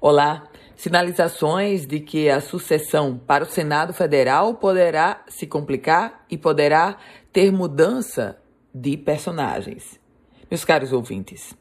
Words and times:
Olá. 0.00 0.44
Sinalizações 0.76 1.86
de 1.86 2.00
que 2.00 2.28
a 2.28 2.40
sucessão 2.40 3.16
para 3.16 3.44
o 3.44 3.46
Senado 3.46 3.92
Federal 3.92 4.54
poderá 4.54 5.22
se 5.28 5.46
complicar 5.46 6.24
e 6.28 6.36
poderá 6.36 6.96
ter 7.32 7.52
mudança 7.52 8.36
de 8.74 8.96
personagens. 8.96 10.00
Meus 10.50 10.64
caros 10.64 10.92
ouvintes, 10.92 11.54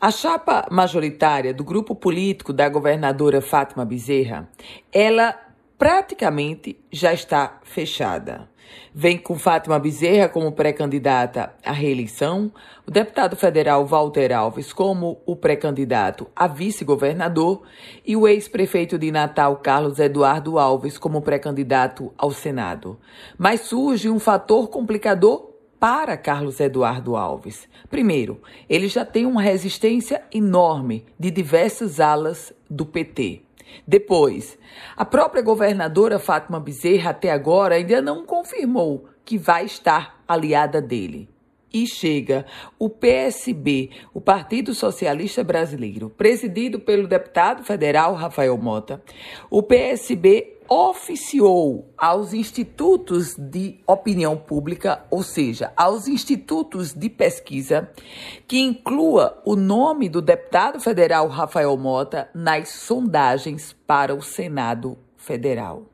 a 0.00 0.10
chapa 0.10 0.66
majoritária 0.70 1.54
do 1.54 1.62
grupo 1.62 1.94
político 1.94 2.52
da 2.52 2.68
governadora 2.68 3.40
Fátima 3.40 3.84
Bezerra, 3.84 4.48
ela 4.92 5.38
praticamente 5.78 6.78
já 6.90 7.12
está 7.12 7.60
fechada. 7.62 8.48
Vem 8.92 9.18
com 9.18 9.38
Fátima 9.38 9.78
Bezerra 9.78 10.28
como 10.28 10.50
pré-candidata 10.52 11.54
à 11.64 11.70
reeleição, 11.70 12.50
o 12.86 12.90
deputado 12.90 13.36
federal 13.36 13.84
Walter 13.86 14.32
Alves 14.32 14.72
como 14.72 15.20
o 15.26 15.36
pré-candidato 15.36 16.26
a 16.34 16.46
vice-governador 16.46 17.62
e 18.04 18.16
o 18.16 18.26
ex-prefeito 18.26 18.98
de 18.98 19.12
Natal 19.12 19.56
Carlos 19.58 19.98
Eduardo 19.98 20.58
Alves 20.58 20.98
como 20.98 21.22
pré-candidato 21.22 22.12
ao 22.16 22.30
Senado. 22.32 22.98
Mas 23.38 23.60
surge 23.62 24.08
um 24.08 24.18
fator 24.18 24.68
complicador 24.68 25.52
para 25.78 26.16
Carlos 26.16 26.58
Eduardo 26.58 27.16
Alves. 27.16 27.68
Primeiro, 27.90 28.40
ele 28.68 28.88
já 28.88 29.04
tem 29.04 29.26
uma 29.26 29.42
resistência 29.42 30.22
enorme 30.32 31.04
de 31.18 31.30
diversas 31.30 32.00
alas 32.00 32.52
do 32.68 32.86
PT. 32.86 33.45
Depois, 33.86 34.58
a 34.96 35.04
própria 35.04 35.42
governadora 35.42 36.18
Fátima 36.18 36.60
Bezerra 36.60 37.10
até 37.10 37.30
agora 37.30 37.76
ainda 37.76 38.00
não 38.00 38.24
confirmou 38.24 39.06
que 39.24 39.36
vai 39.36 39.64
estar 39.64 40.22
aliada 40.26 40.80
dele. 40.80 41.28
E 41.72 41.86
chega 41.86 42.46
o 42.78 42.88
PSB, 42.88 43.90
o 44.14 44.20
Partido 44.20 44.72
Socialista 44.72 45.44
Brasileiro, 45.44 46.08
presidido 46.08 46.80
pelo 46.80 47.06
deputado 47.06 47.64
federal 47.64 48.14
Rafael 48.14 48.56
Mota. 48.56 49.02
O 49.50 49.62
PSB 49.62 50.55
oficiou 50.68 51.92
aos 51.96 52.32
institutos 52.32 53.34
de 53.36 53.80
opinião 53.86 54.36
pública, 54.36 55.04
ou 55.10 55.22
seja, 55.22 55.72
aos 55.76 56.08
institutos 56.08 56.92
de 56.92 57.08
pesquisa, 57.08 57.90
que 58.46 58.58
inclua 58.58 59.40
o 59.44 59.56
nome 59.56 60.08
do 60.08 60.20
deputado 60.20 60.80
federal 60.80 61.28
Rafael 61.28 61.76
Mota 61.76 62.28
nas 62.34 62.68
sondagens 62.68 63.74
para 63.86 64.14
o 64.14 64.22
Senado 64.22 64.98
Federal. 65.16 65.84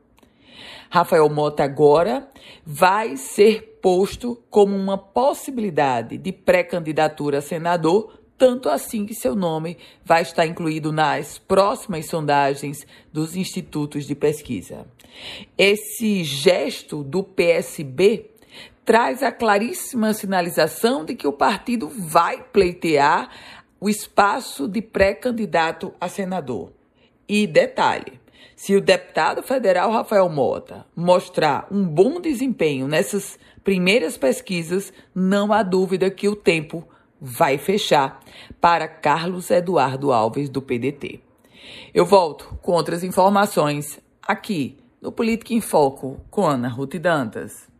Rafael 0.89 1.27
Mota 1.29 1.63
agora 1.63 2.27
vai 2.65 3.17
ser 3.17 3.79
posto 3.81 4.41
como 4.49 4.75
uma 4.75 4.97
possibilidade 4.97 6.17
de 6.17 6.31
pré-candidatura 6.31 7.39
a 7.39 7.41
senador 7.41 8.22
tanto 8.43 8.67
assim 8.67 9.05
que 9.05 9.15
seu 9.15 9.37
nome 9.37 9.77
vai 10.03 10.21
estar 10.21 10.45
incluído 10.45 10.91
nas 10.91 11.37
próximas 11.37 12.07
sondagens 12.07 12.85
dos 13.09 13.37
institutos 13.37 14.05
de 14.05 14.15
pesquisa. 14.15 14.85
Esse 15.57 16.25
gesto 16.25 17.05
do 17.05 17.23
PSB 17.23 18.31
traz 18.83 19.23
a 19.23 19.31
claríssima 19.31 20.13
sinalização 20.13 21.05
de 21.05 21.15
que 21.15 21.25
o 21.25 21.31
partido 21.31 21.87
vai 21.87 22.43
pleitear 22.43 23.29
o 23.79 23.89
espaço 23.89 24.67
de 24.67 24.81
pré-candidato 24.81 25.93
a 26.01 26.09
senador. 26.09 26.73
E 27.25 27.47
detalhe: 27.47 28.19
se 28.57 28.75
o 28.75 28.81
deputado 28.81 29.41
federal 29.41 29.89
Rafael 29.89 30.27
Mota 30.27 30.85
mostrar 30.93 31.65
um 31.71 31.85
bom 31.85 32.19
desempenho 32.19 32.89
nessas 32.89 33.39
primeiras 33.63 34.17
pesquisas, 34.17 34.91
não 35.15 35.53
há 35.53 35.63
dúvida 35.63 36.11
que 36.11 36.27
o 36.27 36.35
tempo 36.35 36.85
vai 37.25 37.57
fechar 37.57 38.19
para 38.59 38.85
Carlos 38.85 39.49
Eduardo 39.49 40.11
Alves, 40.11 40.49
do 40.49 40.61
PDT. 40.61 41.21
Eu 41.93 42.05
volto 42.05 42.59
com 42.61 42.73
outras 42.73 43.01
informações 43.01 43.97
aqui 44.21 44.77
no 45.01 45.09
Política 45.09 45.53
em 45.53 45.61
Foco 45.61 46.19
com 46.29 46.45
Ana 46.45 46.67
Ruth 46.67 46.95
Dantas. 46.95 47.72